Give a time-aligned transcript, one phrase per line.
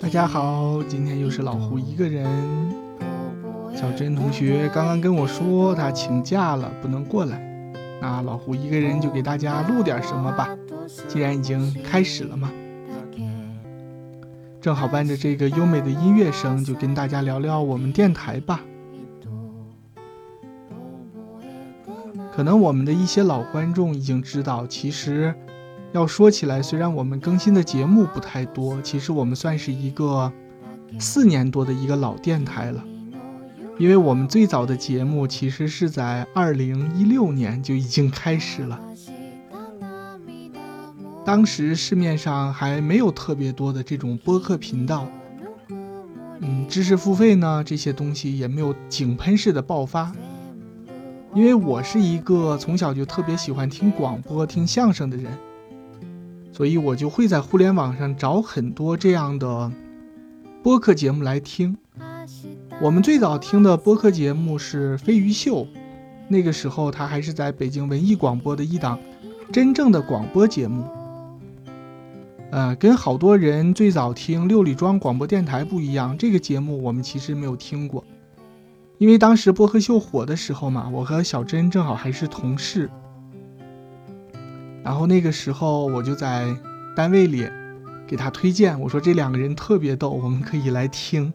[0.00, 2.26] 大家好，今天又是老胡一个人。
[3.74, 7.40] 小珍同学刚刚跟我说他请假了，不能过来。
[8.00, 10.48] 那老胡一个人就给大家录点什么吧。
[11.08, 12.50] 既然已经开始了嘛，
[14.60, 18.60] 正好伴着这个优美的音乐声，就跟大家聊聊我们电台吧。
[22.32, 25.34] 可能我们的一些老观众已经知道，其实
[25.92, 30.32] 要说起来，虽然我们更新的节目不太多，其实我们算是一个
[30.98, 32.82] 四年多的一个老电台了。
[33.78, 38.80] 因为我们最早的节目其实是在二零一六年就已经开始了，
[41.24, 45.08] 当时市面上还没有特别多的这种播客频道，
[46.40, 50.12] 嗯，知识付费呢这些东西也没有井喷式的爆发。
[51.34, 55.32] 因为我是一个从小就特别喜欢听广播、听相声的人，
[56.52, 59.72] 所以我就会在互联网上找很多这样的
[60.62, 61.76] 播客节目来听。
[62.80, 65.64] 我们最早听的播客节目是《飞鱼秀》，
[66.28, 68.98] 那个时候它还是在北京文艺广播的一档
[69.50, 70.86] 真正的广播节目。
[72.50, 78.04] 呃，跟好多人最早听六里庄广播电台不一样，这个节目我们其实没有听过。
[78.98, 82.90] 因为当时播客秀火的时候嘛，我和小珍正好还是同事，
[84.84, 86.54] 然后那个时候我就在
[86.94, 87.48] 单位里
[88.06, 91.32] 给他推荐，我说这两个人特别逗，我们可以来听，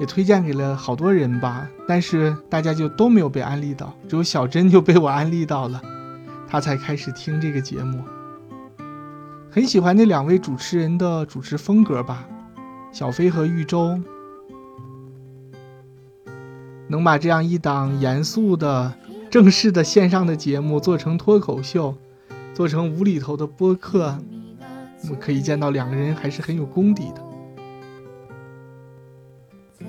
[0.00, 5.80] 也推荐给了好多人吧，但是大家就都没有被安利到，只有小珍就被我安利到了，
[6.48, 8.02] 他才开始听这个节目，
[9.50, 12.26] 很喜欢那两位主持人的主持风格吧，
[12.92, 14.00] 小飞和玉州。
[16.88, 18.94] 能把这样一档严肃的、
[19.28, 21.92] 正式的线上的节目做成脱口秀，
[22.56, 24.18] 做成无厘头的播客，
[25.02, 27.22] 我们可以见到两个人还是很有功底的。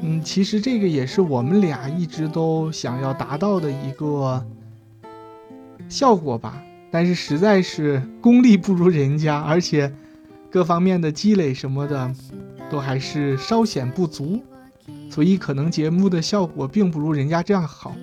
[0.02, 4.46] 嗯，其实这个也是我们俩一直都想要达到的一个
[5.88, 6.62] 效果吧，
[6.92, 9.90] 但是实在是功力不如人家，而且
[10.52, 12.14] 各方面的积累什么的
[12.70, 14.44] 都还是稍显不足。
[15.10, 17.96] 所以可能节目的效果并不如人家这样好。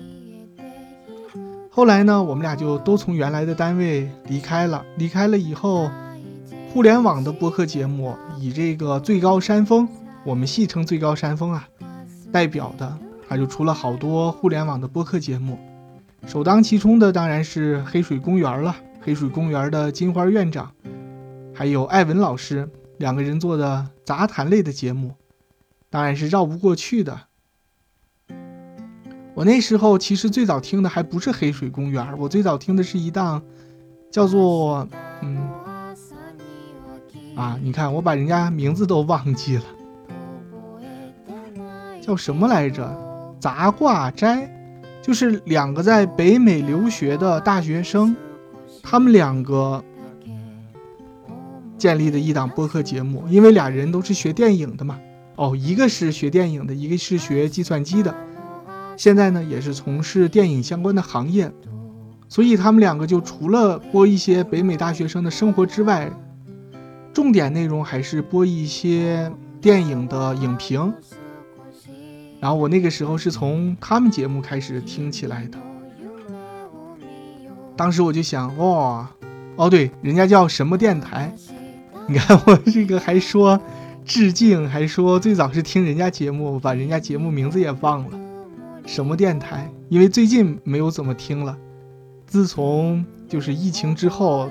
[1.75, 4.85] 后来呢，我们俩就都从原来的单位离开了。
[4.95, 5.91] 离开了以后，
[6.71, 9.85] 互联网的播客节目以这个最高山峰，
[10.23, 11.67] 我们戏称最高山峰啊，
[12.31, 12.97] 代表的，
[13.27, 15.59] 啊就出了好多互联网的播客节目。
[16.25, 20.71] 首当其冲的当然是黑水公园了，黑水公园的金花院长，
[21.53, 22.69] 还有艾文老师
[22.99, 25.11] 两个人做的杂谈类的节目。
[25.89, 27.19] 当然是绕不过去的。
[29.35, 33.41] 我那时候其实最早听的还不是黑水公园，我最早听的是一档
[34.09, 34.87] 叫做
[35.21, 35.37] 嗯
[37.35, 39.63] 啊，你看我把人家名字都忘记了，
[42.01, 43.03] 叫什么来着？
[43.37, 44.49] 杂挂斋，
[45.01, 48.15] 就是两个在北美留学的大学生，
[48.81, 49.83] 他们两个
[51.77, 54.97] 建立的一档播客节目，因为俩人都是学电影的嘛。
[55.35, 58.15] 哦，一个是学电影的，一个是学计算机的，
[58.97, 61.51] 现在呢也是从事电影相关的行业，
[62.27, 66.11] 所以他们两个就除了播一些北美大学生的生活之外，
[67.13, 70.93] 重点内容还是播一些电影的影评。
[72.39, 75.57] 然后我那个时候是从他们节目开始听起来的，
[77.75, 79.09] 当时我就想，哇，
[79.55, 81.33] 哦对，人家叫什么电台？
[82.07, 83.59] 你看我这个还说。
[84.07, 88.19] 致敬，还说最早是听人家节目，把人家节目名字也忘了，
[88.85, 89.69] 什么电台？
[89.89, 91.57] 因为最近没有怎么听了。
[92.25, 94.49] 自从就是疫情之后，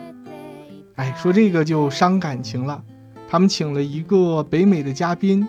[0.97, 2.83] 哎，说这个就伤感情了。
[3.29, 5.47] 他们请了一个北美的嘉宾，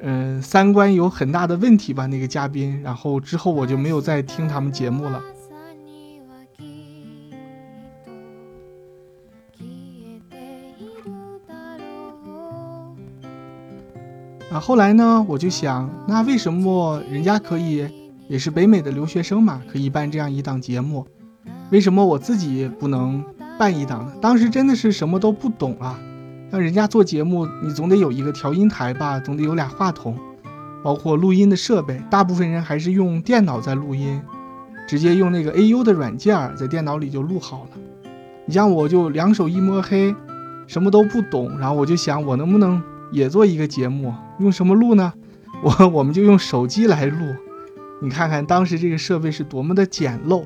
[0.00, 2.06] 嗯，三观有很大的问题吧？
[2.06, 5.22] 那个嘉宾，然后之后我就没有再听他们节目了。
[14.50, 17.86] 啊，后来呢，我就想，那为什么人家可以，
[18.28, 21.06] 也是北美的留学生嘛，可以办这样一档节目，
[21.70, 23.24] 为什么我自己不能
[23.56, 24.12] 办一档呢？
[24.20, 25.96] 当时真的是什么都不懂啊，
[26.50, 30.18] 让人家做节目，你总得有一个调音台吧，总得有俩话筒，
[30.82, 34.20] 包括录音的设备，大部分人还是用电脑在录音，
[34.88, 37.70] 直接用那个 AU 的软件在电脑里就录好了。
[38.46, 40.12] 你像我就两手一摸黑，
[40.66, 42.82] 什么都不懂，然后我就想，我能不能？
[43.12, 45.12] 也做一个节目，用什么录呢？
[45.62, 47.18] 我我们就用手机来录。
[48.02, 50.44] 你看看当时这个设备是多么的简陋。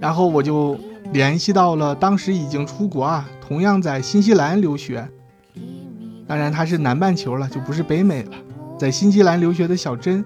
[0.00, 0.78] 然后我就
[1.12, 5.08] 联系到了当时已经出国啊，同样在新西兰留学，
[6.28, 8.30] 当然他是南半球了，就不是北美了，
[8.78, 10.24] 在新西兰留学的小珍，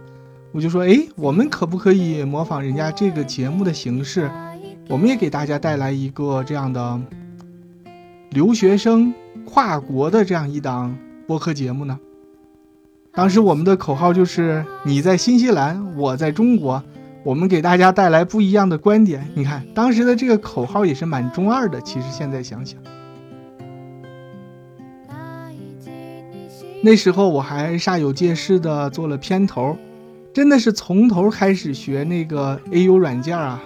[0.53, 4.31] 我就说，哎，我们可不可以模仿人家这个节目的形式，
[4.91, 7.01] 我们也给大家带来一个这样的
[8.33, 9.15] 留学生
[9.47, 10.95] 跨国的这样一档
[11.33, 11.99] 播客节目呢？
[13.11, 16.83] 当时我们的口号就是你在新西兰，我在中国。
[17.25, 19.27] 我们给大家带来不一样的观点。
[19.35, 21.81] 你看，当时的这个口号也是蛮中二的。
[21.81, 22.79] 其实现在想想，
[26.83, 29.75] 那时候我还煞有介事的做了片头，
[30.35, 33.59] 真的是从头开始学那个 AU 软件啊，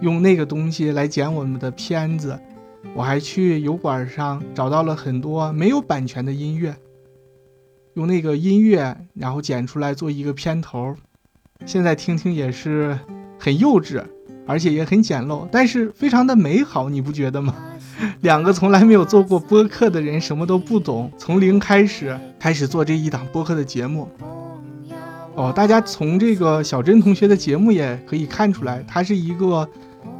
[0.00, 2.40] 用那个东西来剪我们的片子。
[2.94, 6.74] 我还去油管上找到了很多没有版权的音乐，
[7.94, 10.94] 用那个音乐然后剪出来做一个片头。
[11.64, 12.98] 现在听听也是
[13.38, 14.02] 很幼稚，
[14.46, 17.54] 而且也很简陋，但是非常的美好，你不觉得吗？
[18.22, 24.08] 两个从来没有做过播客的人，什么都不懂，从零开始开始做这一档播客的节目。
[25.34, 29.68] 哦，大家从这个小珍同学的节目也可以看出来，他是一个，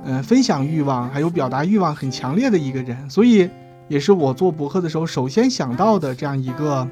[0.04, 3.48] 嗯，分享欲望还有表达欲望很强烈的一个人，所以
[3.88, 6.86] 也是我做博客的时候首先想到的这样一个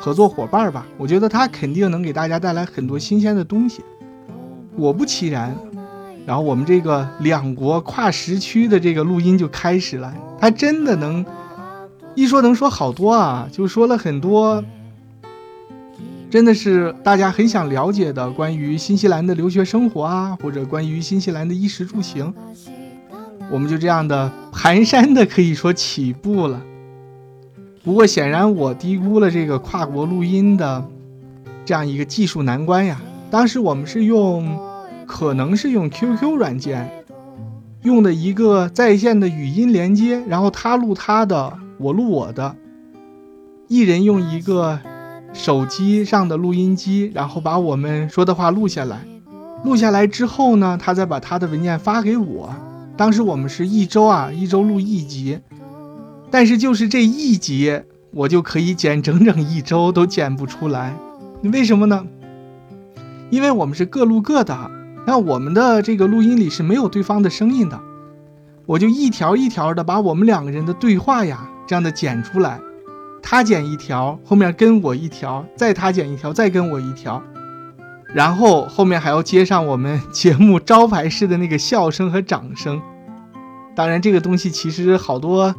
[0.00, 0.86] 合作伙伴吧。
[0.96, 3.82] 我觉得他肯定能给大家带来很多新鲜的东西。
[4.76, 5.56] 果不其然，
[6.26, 10.12] 然后我们这个两国跨时区的这个录音就开始了。
[10.40, 11.24] 他真的能
[12.14, 14.62] 一说能说好多啊，就说了很多，
[16.34, 22.34] 真的是大家很想了解的关于新西兰的留学生活啊，或者关于新西兰的衣食住行。
[23.52, 26.60] 我们就这样的蹒跚的可以说起步了。
[27.84, 30.84] 不过显然我低估了这个跨国录音的
[31.64, 33.00] 这样一个技术难关呀。
[33.30, 34.58] 当时我们是用，
[35.06, 37.04] 可能是用 QQ 软件，
[37.82, 42.56] 用的一个在线的语音连接，然后他录他的，我录我的，
[43.68, 44.80] 一人用一个
[45.34, 49.04] 手机上的录音机，然后把我们说的话录下来，
[49.64, 52.54] 录下来之后呢，他再把他的文件发给我。
[52.96, 55.40] 当时我们是一周啊，一周录一集，
[56.30, 57.82] 但是就是这一集，
[58.12, 60.96] 我就可以剪整整一周都剪不出来，
[61.42, 62.06] 为什么呢？
[63.30, 64.70] 因为我们是各录各的，
[65.06, 67.80] 那我们的这个录音里是没有对方的声音的，
[68.66, 72.60] 我就一条一条的把我们两个人的对话呀，这样的剪出来，
[73.26, 77.22] 他剪一条，后面跟我一条，再他剪一条，再跟我一条，
[78.12, 82.80] 然后后面还要接上我们节目招牌式的那个笑声和掌声。
[83.74, 85.54] 当然，这个东西其实好多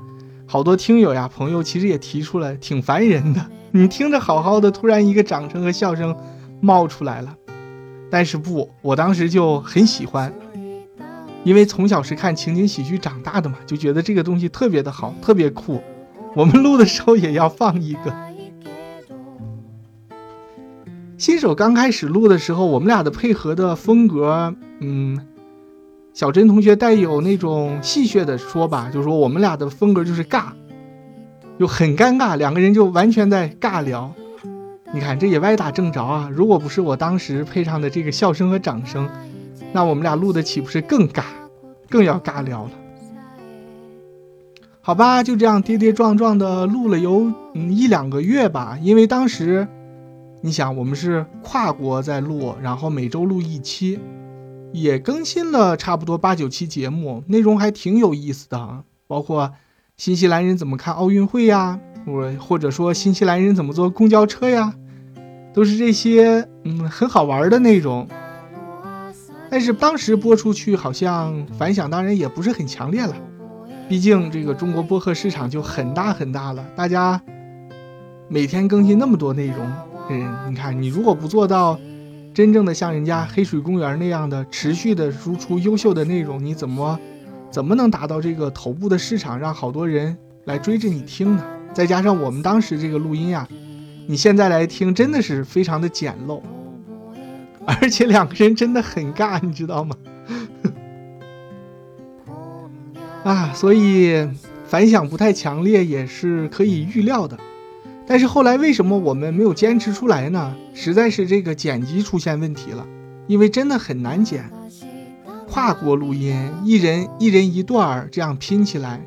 [0.46, 3.44] 好多听友呀、朋友其实也提出来，挺烦人的。
[3.72, 6.16] 你听着好好的，突然一个掌声和笑声
[6.62, 7.36] 冒出来了。
[8.12, 10.32] 但是不，我当时就很喜欢，
[11.44, 15.82] 因为从小是看情景喜剧长大的嘛，就觉得这个东西特别的好，特别酷。
[16.36, 18.14] 我们录的时候也要放一个。
[21.18, 25.18] 新手刚开始录的时候，我们俩的配合的风格，嗯，
[26.14, 30.48] 小珍同学带有那种戏谑的说吧，就是说我们俩的风格就是尬，
[31.58, 34.14] 就很尴尬，两个人就完全在尬聊。
[34.94, 36.30] 你看，这也歪打正着啊！
[36.32, 39.10] 如果不是我当时配上的这个笑声和掌声，
[39.72, 41.24] 那我们俩录的岂不是更尬，
[41.90, 42.72] 更要尬聊了？
[44.86, 48.78] 好吧，就这样跌跌撞撞的录了有嗯一两个月吧。
[48.80, 49.68] 因为当时，
[50.42, 54.00] 你想，我们是跨国在录，然后每周录一期，
[54.72, 59.54] 也更新了差不多八九期节目，内容还挺有意思的，包括
[59.98, 61.80] 新西兰人怎么看奥运会呀。
[62.06, 64.76] 我或者说新西兰人怎么坐公交车呀，
[65.52, 68.08] 都是这些嗯很好玩的内容。
[69.50, 73.16] 但是当时播出去好像反响当然也不是很强烈了，
[73.88, 77.22] 毕竟这个中国播客市场就很大很大了，大家
[78.28, 79.72] 每天更新那么多内容，
[80.10, 81.80] 嗯，你看你如果不做到
[82.34, 87.00] 真正的像人家黑水公园那样的持续的输出优秀的内容，你怎么
[87.52, 91.44] 怎么能达到这个头部的市场，让好多人来追着你听呢？
[91.72, 93.48] 再加上我们当时这个录音呀，
[94.08, 96.42] 你现在来听真的是非常的简陋，
[97.66, 99.96] 而且两个人真的很尬，你知道吗？
[103.26, 104.30] 啊，所以
[104.68, 107.36] 反响不太强烈也是可以预料的。
[108.06, 110.56] 但是后来为什么我们没有坚持出来呢？
[110.76, 112.86] 实在是这个剪辑出现问题了，
[113.26, 114.48] 因为真的很难剪，
[115.48, 119.02] 跨国录音，一人一人一段儿这样拼起来。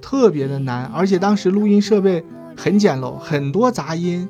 [0.00, 2.24] 特别的难，而且当时录音设备
[2.56, 4.28] 很简陋，很多杂音，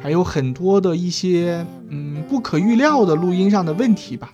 [0.00, 4.32] 还有很多的一些嗯不可预料的录音上的问题吧。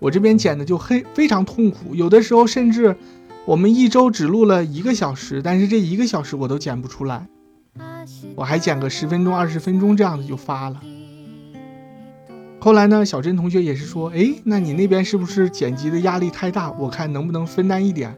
[0.00, 2.96] 我这边剪的就很非常痛苦，有的时候甚至
[3.50, 7.26] 我们一周只录了一个小时，但是这一个小时我都剪不出来，
[8.36, 10.80] 我还剪个十分钟、二十分钟这样子就发了。
[12.60, 16.70] 后来呢，小珍同学也是说，哎，那你那边是不是剪辑的压力太大？
[16.78, 18.14] 我看能不能分担一点。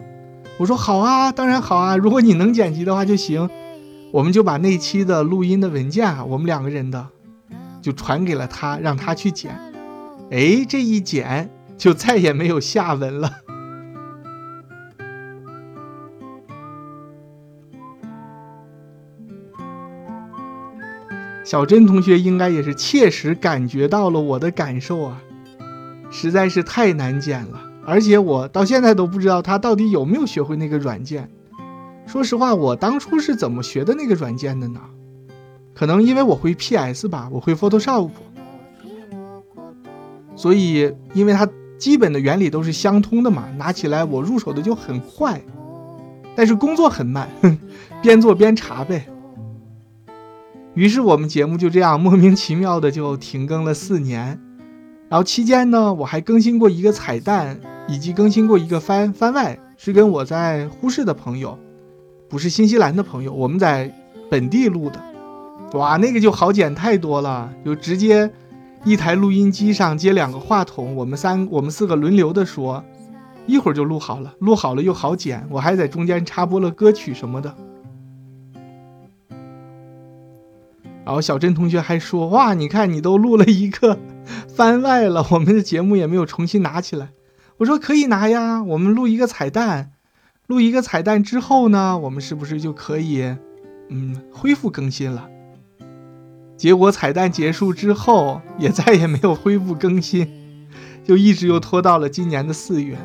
[0.59, 3.49] 我说好啊，当然好啊，如果你能剪辑的话就行。
[4.13, 7.09] 我们就把那期的录音的文件啊，我们两个人的，
[7.81, 9.59] 就传给了他，让他去剪。
[10.31, 11.49] 哎，这一剪
[11.79, 13.33] 就再也没有下文了。
[21.45, 25.21] 小珍同学应该也是切实感觉到了我的感受啊，
[26.11, 31.29] 实在是太难剪了，而且我到现在都不知道他到底有没有学会那个软件。
[32.07, 34.81] 说实话，我当初是怎么学的那个软件的呢？
[35.75, 38.11] 可能因为我会 PS 吧，我会 Photoshop，
[40.37, 45.41] 所以因为它基本的原理都是相通的嘛，拿起来我入手的就很快，
[46.37, 47.29] 但是工作很慢，
[48.03, 49.07] 边做边查呗。
[50.75, 54.41] 于是我们节目就这样莫名其妙的就停更了四年，
[55.09, 61.59] 然后期间呢，我还更新过一个彩蛋，以及更新过一个番番外，是跟我在呼市的朋友。
[62.27, 63.95] 不是新西兰的朋友，我们在
[64.31, 64.99] 本地录的，
[65.75, 68.31] 哇，那个就好剪太多了，就直接
[68.83, 72.83] 一台录音机上接两个话筒，我们三我们四个轮流的说，
[73.47, 77.55] 一会儿就录好了，录好了又好剪，我还在中间插播了歌曲什么的。
[81.05, 83.99] 然后小珍同学还说，哇，你看你都录了一个
[84.55, 87.11] 番外了，我们的节目也没有重新拿起来。
[87.59, 89.93] 我说可以拿呀，我们录一个彩蛋。
[90.49, 93.37] 录一个彩蛋之后呢，我们是不是就可以，
[93.89, 95.29] 嗯，恢复更新了？
[96.57, 100.29] 结果彩蛋结束之后，也再也没有恢复更新，
[101.05, 102.99] 就一直又拖到了今年的四月。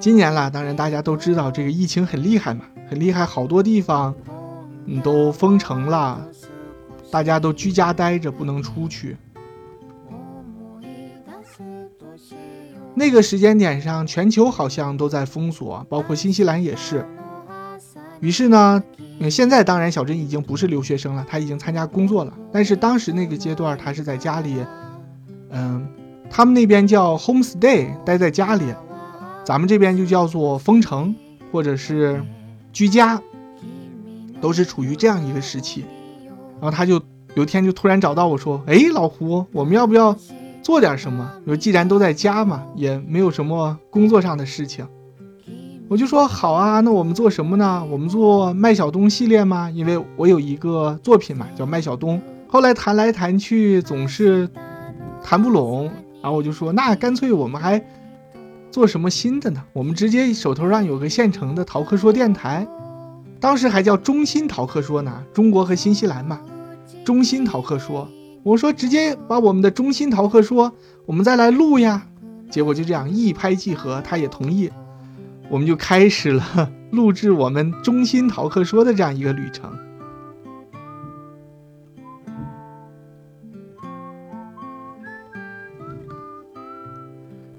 [0.00, 4.14] 今年啦，当然大家都知道这个疫情很厉害嘛，很厉害，好多地方
[4.84, 6.26] 你都封城了，
[7.10, 9.16] 大家都居家待着，不能出去。
[12.94, 17.06] 那个时间点上，全球好像都在封锁，包括新西兰也是。
[18.20, 18.82] 于是呢，
[19.30, 22.32] 现在当然小珍已经不是留学生了，他已经参加工作了。
[22.52, 24.56] 但是当时那个阶段，他是在家里，
[25.50, 25.88] 嗯，
[26.30, 28.74] 他们那边叫 home stay，待在家里，
[29.42, 31.14] 咱们这边就叫做封城
[31.50, 32.22] 或者是
[32.72, 33.20] 居家，
[34.42, 35.86] 都是处于这样一个时期。
[36.60, 37.00] 然后他就
[37.34, 40.14] 有一天就突然找到我说：“哎，老胡，我们要不要？”
[40.62, 41.28] 做点什么？
[41.44, 44.86] 说既然都在家嘛，也没有什么工作上的事情，
[45.88, 46.78] 我就说好啊。
[46.78, 47.84] 那我们做什么呢？
[47.90, 49.68] 我们做麦小东系列吗？
[49.68, 52.22] 因为我有一个作品嘛，叫麦小东。
[52.46, 54.48] 后来谈来谈去总是
[55.20, 55.90] 谈不拢，
[56.22, 57.84] 然后我就说，那干脆我们还
[58.70, 59.60] 做什么新的呢？
[59.72, 62.64] 我们直接手头上有个现成的淘客说电台，
[63.42, 66.40] 当时还叫中新淘客说呢，中国和新西兰嘛，
[67.04, 68.08] 中新淘客说。
[68.44, 70.72] 我说直接把我们的中心逃课说，
[71.06, 72.06] 我们再来录呀。
[72.48, 74.70] 结果就这样一拍即合，他也同意，
[75.50, 79.76] 我们就开始了录制我们中心逃课说的这样一个旅程。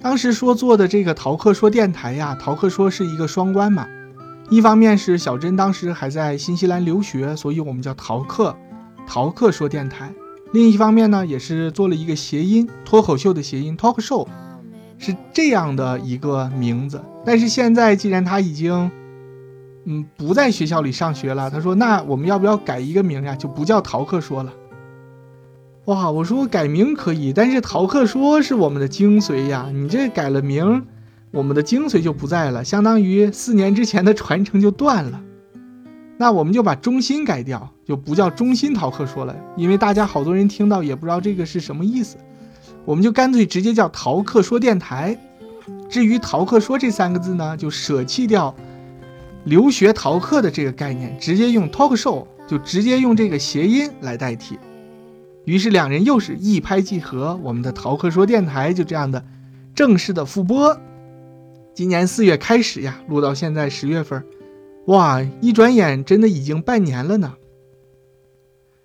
[0.01, 3.85] 当时说做的这个逃课说电台呀，逃课说是一个双关嘛，
[4.49, 8.55] 一方面是小珍当时还在新西兰留学，所以我们叫逃课，
[9.07, 10.13] 逃课说电台。
[10.51, 14.27] 另一方面呢，也是做了一个谐音，脱口秀的谐音，talk show，
[14.99, 17.03] 是这样的一个名字。
[17.25, 18.91] 但是现在既然他已经，
[19.85, 23.35] 嗯，不在学校里上学了，他说那我们要不要改一个名呀？
[23.35, 24.53] 就不叫逃课说了。
[25.85, 30.85] 哇，我说改名可以，但是逃课说是我们的精髓呀，你这改了名，
[31.33, 35.19] 我们的精髓就不在了，相当于四年之前的传承就断了。
[36.15, 42.17] 那我们就把中心改掉，就不叫中心逃课说了，因为大家好多人听到也不知道这个是什么意思，
[42.85, 45.17] 我们就干脆直接叫逃课说电台。
[45.89, 48.53] 至于逃课说这三个字呢，就舍弃掉
[49.45, 54.59] 留学逃课的这个概念，直接用 talk show，就直接用这个谐音来代替。
[55.45, 59.25] 于是两人又是一拍即合，我们的逃课说电台就这样的
[59.73, 60.79] 正式的复播。
[61.73, 64.23] 今年四月开始呀，录到现在十月份。
[64.85, 67.33] 哇，一转眼真的已经半年了呢。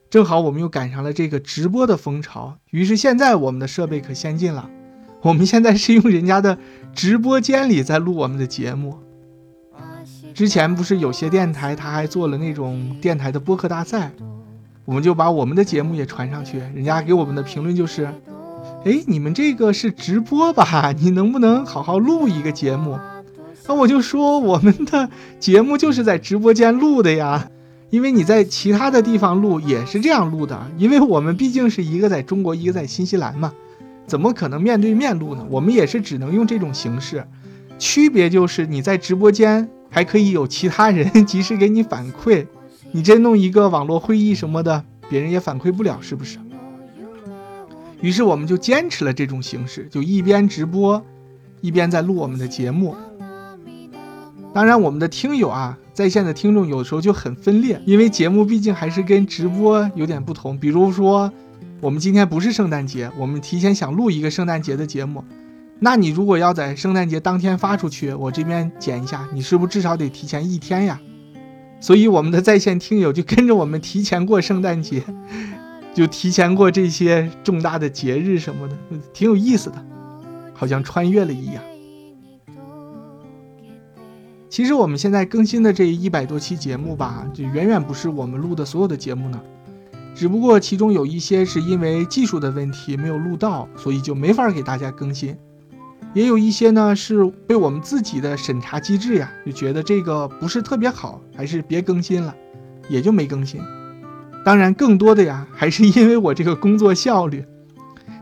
[0.09, 4.71] 正好我们又赶上了这个直播的风潮，于是现在我们的设备可先进了，
[5.21, 6.57] 我们现在是用人家的
[6.95, 8.97] 直播间里在录我们的节目。
[10.33, 14.11] 之前不是有些电台他还做了那种电台的播客大赛，
[14.87, 18.09] 我们就把我们的节目也传上去，人家给我们的评论就是：
[18.88, 20.92] 哎，你们这个是直播吧？
[20.99, 22.99] 你能不能好好录一个节目？
[23.66, 27.50] 那我就说我们的节目就是在直播间录的呀，
[27.90, 33.52] 因为你在其他的地方录也是这样录的，因为我们毕竟是一个在中国，一个在新西兰嘛，
[34.07, 35.45] 怎么可能面对面录呢？
[35.50, 37.23] 我们也是只能用这种形式，
[37.78, 42.47] 区别就是你在直播间还可以有其他人 及时给你反馈，
[42.92, 46.38] 你真弄一个网络会议什么的，别人也反馈不了，是不是？
[48.00, 51.05] 于是我们就坚持了这种形式，就一边直播，
[51.61, 52.95] 一边在录我们的节目。
[54.55, 60.59] 当然，我们的听友啊，在线的听众有时候就很分裂，因为节目毕竟还是跟直播有点不同。
[60.59, 61.31] 比如说，
[61.81, 65.23] 我们今天不是圣诞节，我们提前想录一个圣诞节的节目，
[65.78, 70.99] 那你如果要在圣诞节当天发出去，我这边剪一下，你是不是至少得提前一天呀？
[71.81, 75.05] 所以我们的在线听友就跟着我们提前过圣诞节，
[75.99, 78.76] 就提前过这些重大的节日什么的，
[79.12, 79.85] 挺有意思的，
[80.55, 81.61] 好像穿越了一样。
[84.49, 89.40] 其实我们现在更新的这一百多期节目吧，就远远不是我们录的所有的节目呢。
[90.14, 95.35] 只不过其中有一些是因为技术的问题没有录到，所以就没法给大家更新；
[96.14, 102.33] 也有一些呢是被我们自己的审查机制呀，就觉得这个不是特别好，还是别更新了，
[102.88, 103.61] 也就没更新。
[104.49, 107.45] 当然，更多的呀还是因为我这个工作效率，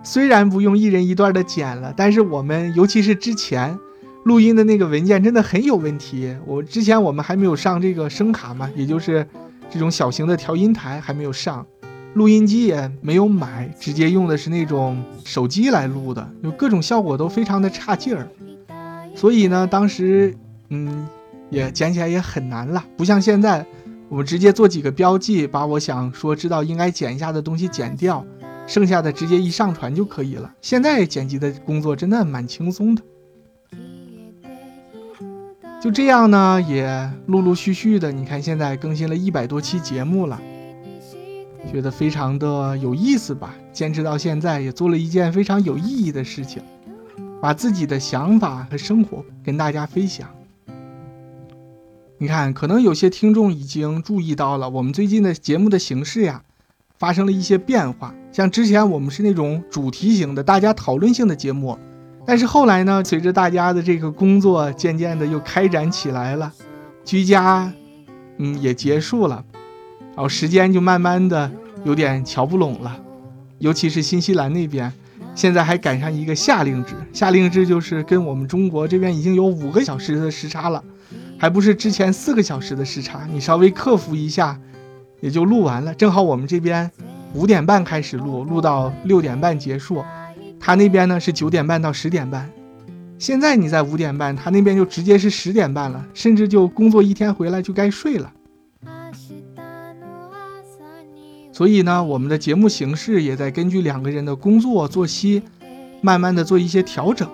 [0.03, 3.79] 虽然不用一人一段的剪了，但是我们尤其是之前。
[4.25, 6.35] 录音的那个文件真的很有问题。
[6.45, 9.25] 我之前我们还没有上这个声卡嘛，也就是
[9.71, 11.65] 这种小型的调音台还没有上，
[12.15, 18.27] 录音机也没有买，直接用的是那种手机来录的，就各种效果都非常的差劲儿。
[19.15, 20.35] 所以呢，当时
[20.71, 21.07] 嗯
[21.51, 23.65] 也剪起来也很难了，不像现在，
[24.09, 28.25] 我们直接做几个标记，把我想说知道应该剪一下的东西剪掉，
[28.67, 30.53] 剩下的直接一上传就可以了。
[30.61, 33.03] 现在剪辑的工作真的蛮轻松的。
[35.83, 40.41] 就这样呢，也陆陆续续的，你看现在更新了一百多期节目了，
[41.71, 43.55] 觉得非常的有意思吧？
[43.73, 46.63] 坚持到现在，也做了一件非常有意义的事情，
[47.41, 50.29] 把自己的想法和生活跟大家分享。
[52.19, 56.43] 你看，可能有些听众已经注意到了，我们最近的节目的形式呀，
[56.99, 58.15] 发生了一些变化。
[58.33, 61.79] 像之前我们是那种主题型的、大家讨论性的节目。
[62.25, 66.51] 但是后来呢，随着大家的这个工作渐渐的又开展起来了，
[67.05, 67.71] 居家，
[68.39, 69.45] 嗯，也结束了，
[70.15, 71.53] 然后时间就慢慢的
[71.85, 72.99] 有点瞧不拢了，
[73.59, 74.91] 尤其是新西兰那边，
[75.35, 80.83] 现在还赶上一个夏令制，夏令制就是跟我们中国这边已经有五个小时的时差了，
[81.39, 84.59] 还不是之前四个小时的时差，你稍微克服一下，
[85.21, 86.91] 也就录完了，正好我们这边
[87.35, 90.03] 五点半开始录，录到六点半结束。
[90.59, 92.51] 他那边呢是九点半到十点半，
[93.19, 98.33] 现在你在五点半，他那边就直接是十点半了，甚至就工作一天回来就该睡了。
[101.53, 105.43] 所以呢，我们的节目形式也在根据两个人的工作作息，
[106.01, 107.29] 慢慢的做一些调整。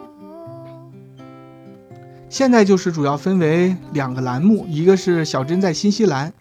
[2.32, 6.32] 现在就是主要分为两个栏目，一个是小珍在新西兰，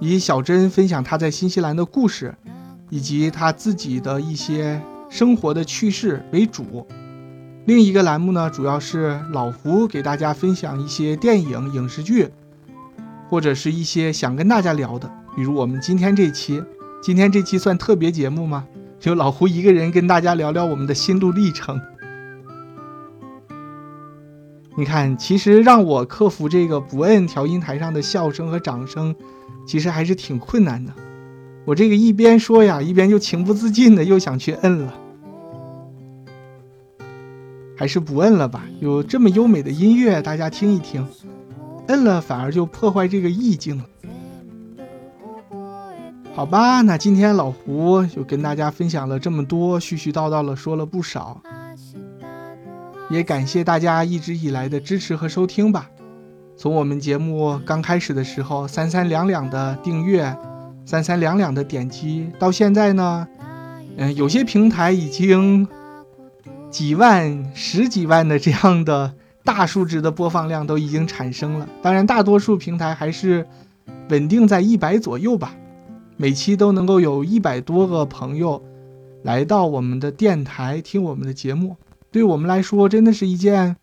[0.00, 2.34] 以小珍分享她在新西兰的故事，
[2.88, 4.80] 以及她自己的一些。
[5.08, 6.84] 生活的趣事为主，
[7.66, 12.28] 另一个栏目呢，主要是老胡给大家分享一些电影、影视剧，
[13.28, 16.60] 或者是一些想跟大家聊的，比如我们今天这期，
[17.00, 18.66] 今天这期算特别节目吗？
[18.98, 21.78] 就老胡一个人跟大家聊聊我们的心路历程。
[24.78, 29.14] 你看，其实让我克服这个不摁调音台上的笑声和掌声，
[29.66, 30.92] 其实还是挺困难的。
[31.64, 34.94] 我这个一边说呀，一边就情不自禁的又想去摁了，
[37.74, 38.64] 还是不摁了吧？
[38.78, 41.06] 有这么优美的音乐，大家听一听，
[41.88, 43.84] 摁了反而就破坏这个意境了。
[46.34, 51.40] 好吧，那今天老胡就跟大家分享了这么多，絮絮叨叨了说了不少，
[53.10, 55.90] 也感谢大家一直以来的支持和收听吧。
[56.56, 60.36] 从我们节目刚开始的时候，三三两两的订阅。
[60.88, 63.26] 三三两两的点击到现在呢，
[63.96, 65.66] 嗯，有些平台已经
[66.70, 71.68] 几万、十几万的这样的大数值的播放量都已经产生了。
[71.82, 73.44] 当然，大多数平台还是
[74.10, 75.56] 稳定在一百左右吧。
[76.16, 78.62] 每期都能够有一百多个朋友
[79.24, 81.76] 来到我们的电台听我们的节目，
[82.16, 83.76] 对我们来说真的是一件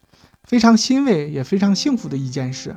[0.43, 2.75] 非常欣慰也非常幸福的一件事。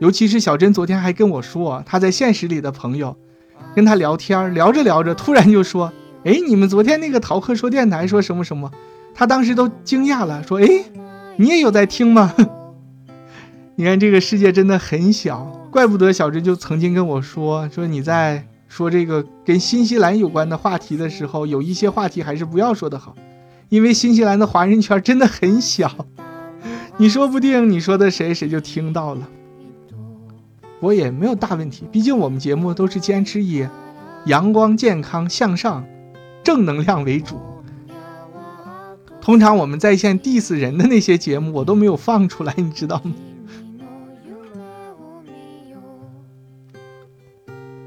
[0.00, 3.16] 尤其是小珍昨天还跟我说，她在现实里的朋友，
[3.76, 5.92] 跟她聊天聊着聊着，突然就说
[6.26, 8.68] ：“哎，你们昨天那个逃课说电台说什么什么？
[9.14, 10.66] 他当时都惊讶了，说：“哎，
[11.36, 12.34] 你也有在听吗？”
[13.78, 23.14] 你看这个世界真的很小，怪不得小珍就曾经跟我说：“说你在说这个跟新西兰有关的话题的时候，有一些话题还是不要说的好，
[23.72, 25.90] 因为新西兰的华人圈真的很小，
[26.98, 29.26] 你说不定你说的谁谁就听到了。”
[30.80, 33.66] 我也没有大问题，毕竟我们节目都是坚持以
[34.26, 35.86] 阳光、健康、向上、
[36.44, 37.40] 正能量为主。
[39.22, 43.14] 通常我们在线 diss 人的那些节目，我都没有放出来，你知道吗？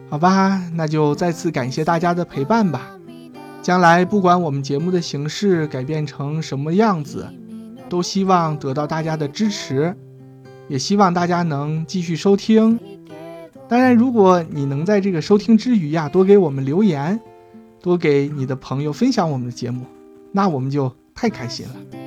[0.10, 2.94] 好吧，那就再次感谢大家的陪伴吧。
[3.65, 7.28] 将来不管我们节目的形式改变成什么样子，
[7.89, 9.95] 都希望得到大家的支持，
[10.67, 12.80] 也希望大家能继续收听。
[13.67, 17.19] 当然，如果你能在这个收听之余呀，多给我们留言，
[17.82, 19.84] 多给你的朋友分享我们的节目，
[20.32, 22.05] 那我们就太开心了。